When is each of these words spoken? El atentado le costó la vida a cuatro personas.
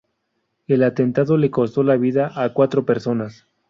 El 0.65 0.81
atentado 0.81 1.37
le 1.37 1.51
costó 1.51 1.83
la 1.83 1.95
vida 1.95 2.31
a 2.33 2.53
cuatro 2.53 2.87
personas. 2.87 3.45